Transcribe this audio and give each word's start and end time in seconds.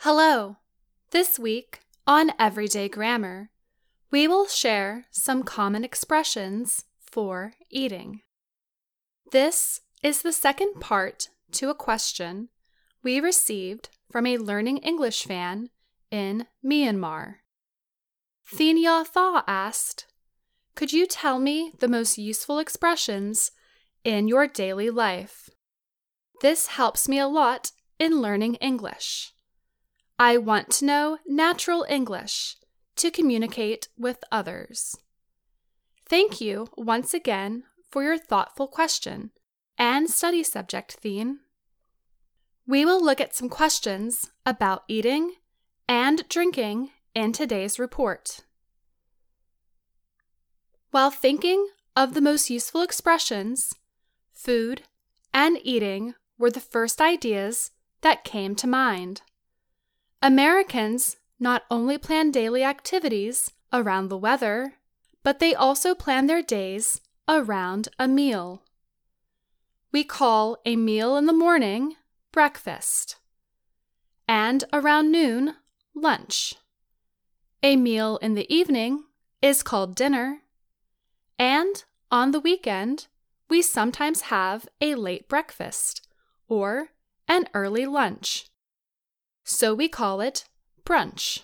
Hello! 0.00 0.58
This 1.10 1.38
week 1.38 1.80
on 2.06 2.30
Everyday 2.38 2.86
Grammar, 2.88 3.48
we 4.10 4.28
will 4.28 4.46
share 4.46 5.06
some 5.10 5.42
common 5.42 5.84
expressions 5.84 6.84
for 7.00 7.54
eating. 7.70 8.20
This 9.32 9.80
is 10.02 10.20
the 10.20 10.34
second 10.34 10.80
part 10.80 11.30
to 11.52 11.70
a 11.70 11.74
question 11.74 12.50
we 13.02 13.20
received 13.20 13.88
from 14.12 14.26
a 14.26 14.36
Learning 14.36 14.76
English 14.78 15.24
fan 15.24 15.70
in 16.10 16.46
Myanmar. 16.64 17.36
Thenia 18.54 19.04
Thaw 19.06 19.42
asked, 19.48 20.06
Could 20.74 20.92
you 20.92 21.06
tell 21.06 21.38
me 21.38 21.72
the 21.78 21.88
most 21.88 22.18
useful 22.18 22.58
expressions 22.58 23.50
in 24.04 24.28
your 24.28 24.46
daily 24.46 24.90
life? 24.90 25.48
This 26.42 26.66
helps 26.66 27.08
me 27.08 27.18
a 27.18 27.26
lot 27.26 27.72
in 27.98 28.20
learning 28.20 28.56
English. 28.56 29.32
I 30.18 30.38
want 30.38 30.70
to 30.72 30.86
know 30.86 31.18
natural 31.26 31.84
English 31.88 32.56
to 32.96 33.10
communicate 33.10 33.88
with 33.98 34.24
others. 34.32 34.96
Thank 36.08 36.40
you 36.40 36.68
once 36.76 37.12
again 37.12 37.64
for 37.90 38.02
your 38.02 38.16
thoughtful 38.16 38.66
question 38.66 39.30
and 39.76 40.08
study 40.08 40.42
subject 40.42 40.92
theme. 40.94 41.40
We 42.66 42.84
will 42.84 43.04
look 43.04 43.20
at 43.20 43.34
some 43.34 43.48
questions 43.48 44.30
about 44.46 44.84
eating 44.88 45.34
and 45.88 46.26
drinking 46.28 46.90
in 47.14 47.32
today's 47.32 47.78
report. 47.78 48.40
While 50.90 51.10
thinking 51.10 51.68
of 51.94 52.14
the 52.14 52.20
most 52.20 52.48
useful 52.48 52.80
expressions, 52.80 53.74
food 54.32 54.82
and 55.34 55.58
eating 55.62 56.14
were 56.38 56.50
the 56.50 56.60
first 56.60 57.00
ideas 57.00 57.70
that 58.00 58.24
came 58.24 58.54
to 58.56 58.66
mind. 58.66 59.20
Americans 60.22 61.16
not 61.38 61.64
only 61.70 61.98
plan 61.98 62.30
daily 62.30 62.64
activities 62.64 63.52
around 63.72 64.08
the 64.08 64.16
weather, 64.16 64.74
but 65.22 65.38
they 65.38 65.54
also 65.54 65.94
plan 65.94 66.26
their 66.26 66.42
days 66.42 67.00
around 67.28 67.88
a 67.98 68.08
meal. 68.08 68.62
We 69.92 70.04
call 70.04 70.58
a 70.64 70.76
meal 70.76 71.16
in 71.16 71.26
the 71.26 71.32
morning 71.32 71.96
breakfast, 72.32 73.16
and 74.28 74.64
around 74.72 75.10
noon, 75.10 75.54
lunch. 75.94 76.54
A 77.62 77.76
meal 77.76 78.18
in 78.18 78.34
the 78.34 78.52
evening 78.54 79.04
is 79.40 79.62
called 79.62 79.96
dinner, 79.96 80.42
and 81.38 81.84
on 82.10 82.30
the 82.30 82.40
weekend, 82.40 83.06
we 83.48 83.62
sometimes 83.62 84.22
have 84.22 84.68
a 84.80 84.94
late 84.94 85.28
breakfast 85.28 86.06
or 86.48 86.88
an 87.28 87.48
early 87.54 87.86
lunch 87.86 88.48
so 89.46 89.72
we 89.72 89.88
call 89.88 90.20
it 90.20 90.44
brunch. 90.84 91.38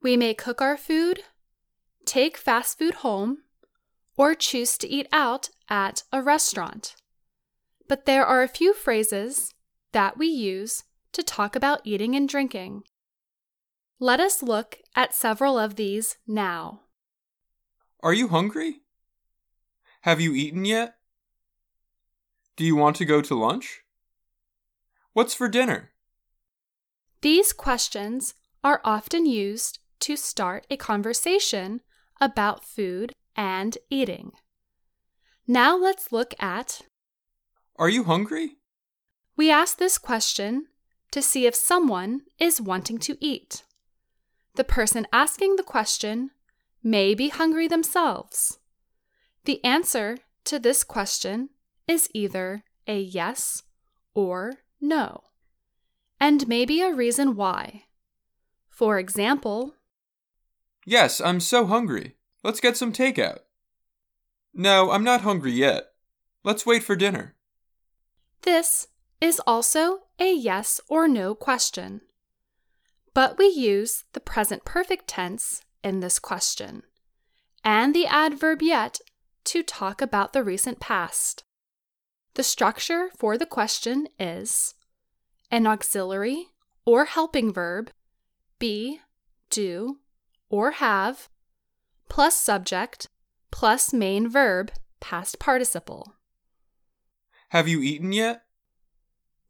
We 0.00 0.16
may 0.16 0.32
cook 0.32 0.62
our 0.62 0.76
food, 0.76 1.24
take 2.06 2.36
fast 2.36 2.78
food 2.78 2.94
home, 2.94 3.38
or 4.16 4.34
choose 4.34 4.78
to 4.78 4.88
eat 4.88 5.08
out 5.12 5.50
at 5.68 6.04
a 6.12 6.22
restaurant. 6.22 6.94
But 7.88 8.06
there 8.06 8.24
are 8.24 8.42
a 8.42 8.48
few 8.48 8.72
phrases 8.72 9.52
that 9.90 10.16
we 10.16 10.28
use 10.28 10.84
to 11.12 11.24
talk 11.24 11.56
about 11.56 11.80
eating 11.82 12.14
and 12.14 12.28
drinking. 12.28 12.84
Let 13.98 14.20
us 14.20 14.40
look 14.40 14.78
at 14.94 15.14
several 15.14 15.58
of 15.58 15.74
these 15.74 16.16
now. 16.28 16.82
Are 18.04 18.14
you 18.14 18.28
hungry? 18.28 18.82
Have 20.02 20.20
you 20.20 20.32
eaten 20.32 20.64
yet? 20.64 20.94
Do 22.56 22.64
you 22.64 22.76
want 22.76 22.96
to 22.96 23.04
go 23.04 23.20
to 23.20 23.34
lunch? 23.34 23.82
What's 25.12 25.34
for 25.34 25.48
dinner? 25.48 25.93
These 27.24 27.54
questions 27.54 28.34
are 28.62 28.82
often 28.84 29.24
used 29.24 29.78
to 30.00 30.14
start 30.14 30.66
a 30.68 30.76
conversation 30.76 31.80
about 32.20 32.66
food 32.66 33.14
and 33.34 33.78
eating. 33.88 34.32
Now 35.46 35.74
let's 35.74 36.12
look 36.12 36.34
at 36.38 36.82
Are 37.76 37.88
you 37.88 38.04
hungry? 38.04 38.58
We 39.38 39.50
ask 39.50 39.78
this 39.78 39.96
question 39.96 40.66
to 41.12 41.22
see 41.22 41.46
if 41.46 41.54
someone 41.54 42.24
is 42.38 42.60
wanting 42.60 42.98
to 42.98 43.16
eat. 43.20 43.64
The 44.56 44.64
person 44.64 45.06
asking 45.10 45.56
the 45.56 45.62
question 45.62 46.30
may 46.82 47.14
be 47.14 47.30
hungry 47.30 47.68
themselves. 47.68 48.58
The 49.46 49.64
answer 49.64 50.18
to 50.44 50.58
this 50.58 50.84
question 50.84 51.48
is 51.88 52.10
either 52.12 52.64
a 52.86 53.00
yes 53.00 53.62
or 54.14 54.56
no 54.78 55.22
and 56.24 56.48
maybe 56.48 56.80
a 56.80 56.90
reason 56.90 57.36
why. 57.36 57.84
For 58.70 58.98
example, 58.98 59.74
Yes, 60.86 61.20
I'm 61.20 61.38
so 61.38 61.66
hungry. 61.66 62.16
Let's 62.42 62.60
get 62.60 62.78
some 62.78 62.94
takeout. 62.94 63.40
No, 64.54 64.90
I'm 64.90 65.04
not 65.04 65.20
hungry 65.20 65.52
yet. 65.52 65.92
Let's 66.42 66.64
wait 66.64 66.82
for 66.82 66.96
dinner. 66.96 67.34
This 68.40 68.88
is 69.20 69.38
also 69.46 70.04
a 70.18 70.32
yes 70.32 70.80
or 70.88 71.08
no 71.08 71.34
question. 71.34 72.00
But 73.12 73.36
we 73.36 73.48
use 73.48 74.04
the 74.14 74.20
present 74.20 74.64
perfect 74.64 75.06
tense 75.06 75.60
in 75.82 76.00
this 76.00 76.18
question 76.18 76.84
and 77.62 77.94
the 77.94 78.06
adverb 78.06 78.62
yet 78.62 78.98
to 79.44 79.62
talk 79.62 80.00
about 80.00 80.32
the 80.32 80.42
recent 80.42 80.80
past. 80.80 81.44
The 82.32 82.42
structure 82.42 83.10
for 83.14 83.36
the 83.36 83.46
question 83.46 84.08
is 84.18 84.74
an 85.54 85.68
auxiliary 85.68 86.48
or 86.84 87.04
helping 87.04 87.52
verb, 87.52 87.92
be, 88.58 88.98
do, 89.50 89.98
or 90.50 90.72
have, 90.72 91.28
plus 92.08 92.36
subject, 92.36 93.08
plus 93.52 93.92
main 93.92 94.28
verb, 94.28 94.72
past 94.98 95.38
participle. 95.38 96.16
Have 97.50 97.68
you 97.68 97.80
eaten 97.80 98.10
yet? 98.10 98.42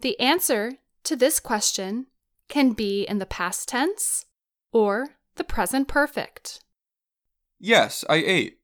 The 0.00 0.18
answer 0.18 0.72
to 1.04 1.14
this 1.14 1.38
question 1.38 2.08
can 2.48 2.72
be 2.72 3.04
in 3.04 3.18
the 3.18 3.26
past 3.26 3.68
tense 3.68 4.26
or 4.72 5.10
the 5.36 5.44
present 5.44 5.86
perfect. 5.86 6.64
Yes, 7.60 8.04
I 8.10 8.16
ate. 8.16 8.58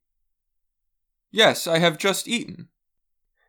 Yes, 1.30 1.68
I 1.68 1.78
have 1.78 1.98
just 1.98 2.26
eaten. 2.26 2.68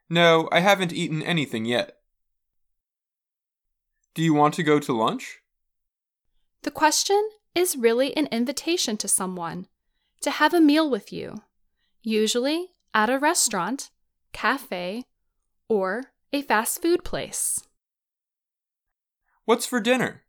No, 0.08 0.48
I 0.52 0.60
haven't 0.60 0.94
eaten 0.94 1.24
anything 1.24 1.66
yet. 1.66 1.99
Do 4.14 4.24
you 4.24 4.34
want 4.34 4.54
to 4.56 4.64
go 4.64 4.80
to 4.80 4.94
lunch? 4.94 5.40
The 6.64 6.72
question 6.72 7.30
is 7.56 7.78
really 7.78 8.16
an 8.18 8.28
invitation 8.32 8.98
to 8.98 9.08
someone 9.08 9.68
to 10.22 10.32
have 10.32 10.54
a 10.54 10.62
meal 10.62 10.90
with 10.90 11.14
you, 11.14 11.44
usually 12.02 12.72
at 12.94 13.10
a 13.10 13.20
restaurant, 13.20 13.92
cafe, 14.34 15.06
or 15.68 16.12
a 16.34 16.42
fast 16.42 16.82
food 16.82 17.04
place. 17.04 17.62
What's 19.46 19.66
for 19.66 19.80
dinner? 19.80 20.24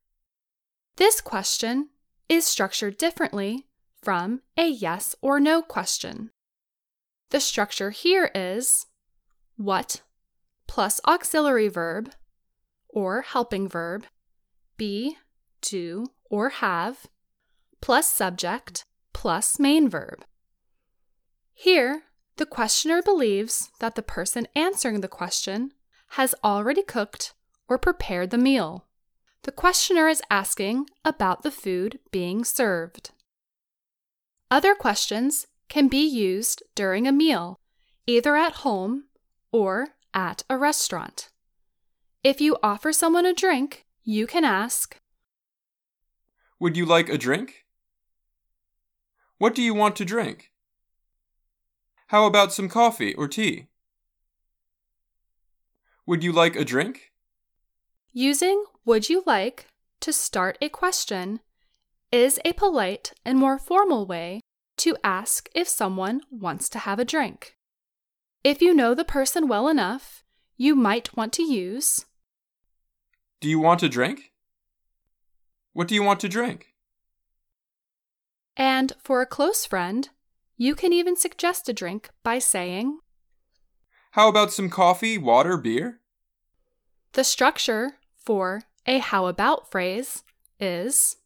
This 0.97 1.21
question 1.21 1.89
is 2.29 2.47
structured 2.47 2.97
differently 2.97 3.67
from 4.03 4.43
a 4.57 4.69
yes 4.69 5.15
or 5.21 5.41
no 5.41 5.63
question. 5.63 6.31
The 7.31 7.41
structure 7.41 7.91
here 7.91 8.31
is 8.35 8.87
what 9.57 10.03
plus 10.67 11.01
auxiliary 11.07 11.69
verb 11.69 12.13
or 12.93 13.23
helping 13.23 13.69
verb, 13.69 14.07
be, 14.77 15.17
do, 15.61 16.07
or 16.31 16.49
have, 16.49 17.07
plus 17.81 18.07
subject, 18.07 18.85
plus 19.13 19.59
main 19.59 19.89
verb. 19.89 20.25
Here, 21.53 22.03
the 22.37 22.47
questioner 22.47 23.03
believes 23.03 23.71
that 23.81 23.95
the 23.95 24.03
person 24.03 24.49
answering 24.55 25.01
the 25.01 25.09
question 25.09 25.73
has 26.11 26.35
already 26.43 26.83
cooked 26.83 27.35
or 27.69 27.79
prepared 27.79 28.31
the 28.31 28.39
meal. 28.39 28.87
The 29.43 29.53
questioner 29.53 30.09
is 30.09 30.23
asking 30.31 30.89
about 31.05 31.43
the 31.43 31.51
food 31.51 31.99
being 32.11 32.45
served. 32.45 33.11
Other 34.51 34.75
questions 34.75 35.47
can 35.69 35.89
be 35.89 36.05
used 36.05 36.63
during 36.75 37.07
a 37.07 37.13
meal, 37.13 37.61
either 38.07 38.37
at 38.37 38.57
home 38.57 39.05
or 39.53 39.91
at 40.13 40.43
a 40.51 40.59
restaurant. 40.59 41.30
If 42.23 42.39
you 42.39 42.59
offer 42.63 42.93
someone 42.93 43.25
a 43.25 43.33
drink, 43.33 43.87
you 44.05 44.27
can 44.27 44.45
ask, 44.45 44.99
Would 46.59 46.77
you 46.77 46.85
like 46.85 47.09
a 47.09 47.17
drink? 47.17 47.65
What 49.39 49.55
do 49.55 49.63
you 49.63 49.73
want 49.73 49.97
to 49.97 50.05
drink? 50.05 50.53
How 52.09 52.27
about 52.27 52.53
some 52.53 52.69
coffee 52.69 53.15
or 53.15 53.27
tea? 53.27 53.69
Would 56.05 56.23
you 56.23 56.31
like 56.31 56.57
a 56.57 56.65
drink? 56.65 57.11
Using 58.13 58.65
would 58.85 59.09
you 59.09 59.23
like 59.25 59.69
to 60.01 60.13
start 60.13 60.59
a 60.61 60.69
question 60.69 61.41
is 62.13 62.39
a 62.45 62.53
polite 62.53 63.15
and 63.25 63.39
more 63.39 63.59
formal 63.59 64.05
way 64.05 64.41
to 64.77 64.95
ask 65.03 65.49
if 65.55 65.69
someone 65.69 66.21
wants 66.31 66.69
to 66.71 66.81
have 66.81 66.99
a 66.99 67.05
drink. 67.07 67.55
If 68.45 68.61
you 68.61 68.75
know 68.75 68.95
the 68.95 69.05
person 69.05 69.49
well 69.49 69.69
enough, 69.69 70.23
you 70.59 70.75
might 70.75 71.17
want 71.17 71.33
to 71.35 71.43
use 71.43 72.05
do 73.41 73.49
you 73.49 73.59
want 73.59 73.83
a 73.83 73.89
drink? 73.89 74.33
What 75.73 75.89
do 75.89 75.95
you 75.95 76.03
want 76.03 76.21
to 76.21 76.29
drink? 76.29 76.69
And 78.57 78.93
for 79.03 79.23
a 79.23 79.27
close 79.27 79.65
friend, 79.65 80.09
you 80.57 80.75
can 80.75 80.93
even 80.93 81.17
suggest 81.17 81.69
a 81.69 81.73
drink 81.73 82.11
by 82.23 82.39
saying, 82.39 82.99
How 84.13 84.29
about 84.29 84.53
some 84.53 84.69
coffee, 84.69 85.17
water, 85.17 85.57
beer? 85.57 86.01
The 87.13 87.25
structure 87.25 87.93
for 88.17 88.63
a 88.87 88.99
how 88.99 89.27
about 89.27 89.71
phrase 89.71 90.23
is 90.59 91.17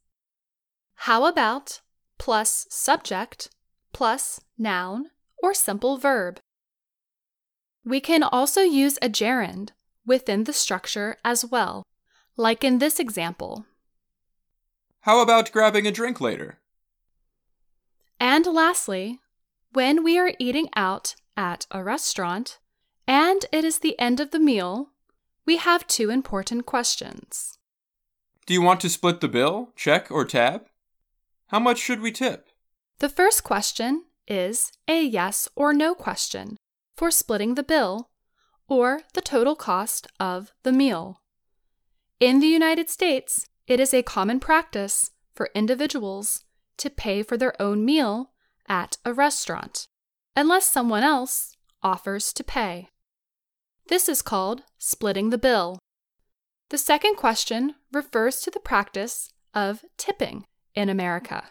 how 0.94 1.26
about 1.26 1.80
plus 2.18 2.66
subject 2.70 3.50
plus 3.92 4.40
noun 4.56 5.10
or 5.42 5.52
simple 5.52 5.98
verb. 5.98 6.40
We 7.84 8.00
can 8.00 8.22
also 8.22 8.60
use 8.60 8.98
a 9.02 9.08
gerund 9.08 9.72
within 10.06 10.44
the 10.44 10.52
structure 10.52 11.16
as 11.24 11.44
well, 11.44 11.82
like 12.36 12.64
in 12.64 12.78
this 12.78 12.98
example. 12.98 13.66
How 15.00 15.20
about 15.20 15.52
grabbing 15.52 15.86
a 15.86 15.92
drink 15.92 16.20
later? 16.20 16.58
And 18.18 18.46
lastly, 18.46 19.20
when 19.72 20.02
we 20.02 20.18
are 20.18 20.32
eating 20.38 20.68
out 20.74 21.14
at 21.36 21.66
a 21.70 21.82
restaurant 21.82 22.58
and 23.06 23.44
it 23.52 23.64
is 23.64 23.80
the 23.80 23.98
end 23.98 24.20
of 24.20 24.30
the 24.30 24.38
meal, 24.38 24.90
we 25.44 25.58
have 25.58 25.86
two 25.86 26.10
important 26.10 26.64
questions. 26.64 27.58
Do 28.46 28.54
you 28.54 28.62
want 28.62 28.80
to 28.80 28.88
split 28.88 29.20
the 29.20 29.28
bill, 29.28 29.72
check, 29.76 30.10
or 30.10 30.24
tab? 30.24 30.66
How 31.48 31.58
much 31.58 31.78
should 31.78 32.00
we 32.00 32.12
tip? 32.12 32.48
The 32.98 33.08
first 33.08 33.44
question 33.44 34.04
is 34.26 34.72
a 34.88 35.02
yes 35.02 35.48
or 35.54 35.74
no 35.74 35.94
question 35.94 36.56
for 36.96 37.10
splitting 37.10 37.54
the 37.54 37.62
bill 37.62 38.10
or 38.68 39.02
the 39.12 39.20
total 39.20 39.54
cost 39.54 40.06
of 40.18 40.52
the 40.62 40.72
meal. 40.72 41.20
In 42.20 42.40
the 42.40 42.46
United 42.46 42.88
States, 42.88 43.46
it 43.66 43.80
is 43.80 43.92
a 43.92 44.02
common 44.02 44.40
practice 44.40 45.10
for 45.34 45.50
individuals 45.54 46.44
to 46.76 46.90
pay 46.90 47.22
for 47.22 47.36
their 47.36 47.60
own 47.60 47.84
meal 47.84 48.30
at 48.68 48.98
a 49.04 49.12
restaurant, 49.12 49.88
unless 50.36 50.66
someone 50.66 51.02
else 51.02 51.56
offers 51.82 52.32
to 52.32 52.44
pay. 52.44 52.88
This 53.88 54.08
is 54.08 54.22
called 54.22 54.62
splitting 54.78 55.30
the 55.30 55.38
bill. 55.38 55.78
The 56.70 56.78
second 56.78 57.16
question 57.16 57.74
refers 57.92 58.40
to 58.40 58.50
the 58.50 58.60
practice 58.60 59.30
of 59.52 59.84
tipping 59.96 60.46
in 60.74 60.88
America. 60.88 61.44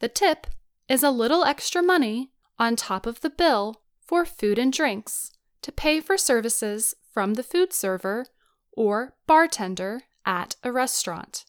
The 0.00 0.08
tip 0.08 0.46
is 0.88 1.02
a 1.02 1.10
little 1.10 1.44
extra 1.44 1.82
money 1.82 2.32
on 2.58 2.76
top 2.76 3.06
of 3.06 3.20
the 3.20 3.30
bill 3.30 3.82
for 4.00 4.24
food 4.24 4.58
and 4.58 4.72
drinks 4.72 5.32
to 5.62 5.72
pay 5.72 6.00
for 6.00 6.18
services 6.18 6.94
from 7.12 7.34
the 7.34 7.42
food 7.42 7.72
server 7.72 8.26
or 8.76 9.14
bartender 9.26 10.02
at 10.26 10.56
a 10.62 10.72
restaurant. 10.72 11.44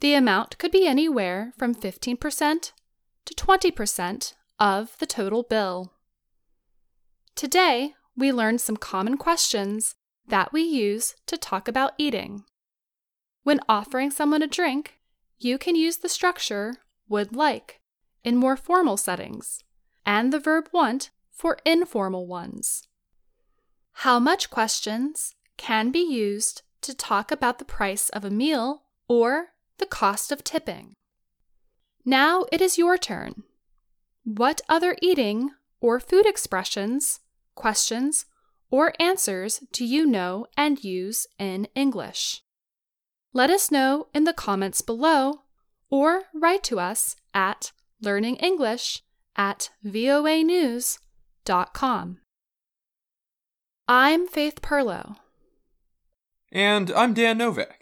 The 0.00 0.14
amount 0.14 0.58
could 0.58 0.72
be 0.72 0.86
anywhere 0.86 1.52
from 1.56 1.74
15% 1.74 2.72
to 3.24 3.34
20% 3.34 4.34
of 4.58 4.98
the 4.98 5.06
total 5.06 5.42
bill. 5.42 5.92
Today, 7.34 7.94
we 8.16 8.32
learned 8.32 8.60
some 8.60 8.76
common 8.76 9.16
questions 9.16 9.94
that 10.28 10.52
we 10.52 10.62
use 10.62 11.14
to 11.26 11.36
talk 11.36 11.68
about 11.68 11.92
eating. 11.98 12.44
When 13.42 13.60
offering 13.68 14.10
someone 14.10 14.42
a 14.42 14.46
drink, 14.46 14.98
you 15.38 15.58
can 15.58 15.74
use 15.74 15.98
the 15.98 16.08
structure 16.08 16.74
would 17.08 17.34
like 17.34 17.80
in 18.22 18.36
more 18.36 18.56
formal 18.56 18.96
settings 18.96 19.60
and 20.06 20.32
the 20.32 20.38
verb 20.38 20.68
want 20.72 21.10
for 21.30 21.58
informal 21.64 22.26
ones. 22.26 22.86
How 23.92 24.18
much 24.18 24.50
questions 24.50 25.34
can 25.62 25.92
be 25.92 26.00
used 26.00 26.62
to 26.80 26.92
talk 26.92 27.30
about 27.30 27.60
the 27.60 27.64
price 27.64 28.08
of 28.08 28.24
a 28.24 28.30
meal 28.30 28.82
or 29.06 29.50
the 29.78 29.86
cost 29.86 30.32
of 30.32 30.42
tipping. 30.42 30.92
Now 32.04 32.46
it 32.50 32.60
is 32.60 32.78
your 32.78 32.98
turn. 32.98 33.44
What 34.24 34.60
other 34.68 34.96
eating 35.00 35.52
or 35.80 36.00
food 36.00 36.26
expressions, 36.26 37.20
questions, 37.54 38.26
or 38.72 38.92
answers 38.98 39.60
do 39.70 39.84
you 39.84 40.04
know 40.04 40.46
and 40.56 40.82
use 40.82 41.28
in 41.38 41.68
English? 41.76 42.42
Let 43.32 43.48
us 43.48 43.70
know 43.70 44.08
in 44.12 44.24
the 44.24 44.32
comments 44.32 44.80
below 44.80 45.42
or 45.90 46.24
write 46.34 46.64
to 46.64 46.80
us 46.80 47.14
at 47.32 47.70
learningenglish 48.02 49.02
at 49.36 49.70
voanews.com. 49.84 50.98
I'm 53.86 54.26
Faith 54.26 54.60
Pirlo. 54.60 55.18
And 56.52 56.92
I'm 56.92 57.14
Dan 57.14 57.38
Novak. 57.38 57.81